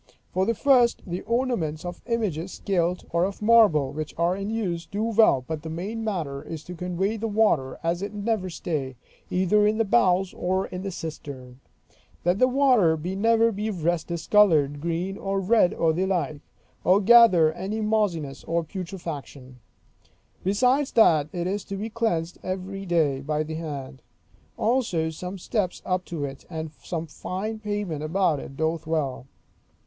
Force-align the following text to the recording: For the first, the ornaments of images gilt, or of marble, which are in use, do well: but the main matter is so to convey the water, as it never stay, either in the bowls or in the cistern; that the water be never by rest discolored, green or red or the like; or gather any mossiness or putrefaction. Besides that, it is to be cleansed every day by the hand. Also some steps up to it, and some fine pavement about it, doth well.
For 0.33 0.47
the 0.47 0.55
first, 0.55 1.03
the 1.05 1.21
ornaments 1.21 1.85
of 1.85 2.01
images 2.07 2.59
gilt, 2.65 3.03
or 3.11 3.23
of 3.23 3.39
marble, 3.39 3.91
which 3.93 4.15
are 4.17 4.35
in 4.35 4.49
use, 4.49 4.87
do 4.87 5.03
well: 5.03 5.45
but 5.47 5.61
the 5.61 5.69
main 5.69 6.03
matter 6.03 6.41
is 6.41 6.63
so 6.63 6.65
to 6.65 6.73
convey 6.73 7.17
the 7.17 7.27
water, 7.27 7.77
as 7.83 8.01
it 8.01 8.11
never 8.11 8.49
stay, 8.49 8.95
either 9.29 9.67
in 9.67 9.77
the 9.77 9.85
bowls 9.85 10.33
or 10.33 10.65
in 10.65 10.81
the 10.81 10.89
cistern; 10.89 11.59
that 12.23 12.39
the 12.39 12.47
water 12.47 12.97
be 12.97 13.15
never 13.15 13.51
by 13.51 13.69
rest 13.69 14.07
discolored, 14.07 14.81
green 14.81 15.19
or 15.19 15.39
red 15.39 15.71
or 15.71 15.93
the 15.93 16.07
like; 16.07 16.41
or 16.83 16.99
gather 16.99 17.53
any 17.53 17.79
mossiness 17.79 18.43
or 18.45 18.63
putrefaction. 18.63 19.59
Besides 20.43 20.93
that, 20.93 21.27
it 21.31 21.45
is 21.45 21.63
to 21.65 21.75
be 21.75 21.91
cleansed 21.91 22.39
every 22.41 22.87
day 22.87 23.21
by 23.21 23.43
the 23.43 23.53
hand. 23.53 24.01
Also 24.57 25.11
some 25.11 25.37
steps 25.37 25.79
up 25.85 26.05
to 26.05 26.25
it, 26.25 26.43
and 26.49 26.71
some 26.81 27.05
fine 27.05 27.59
pavement 27.59 28.01
about 28.01 28.39
it, 28.39 28.57
doth 28.57 28.87
well. 28.87 29.27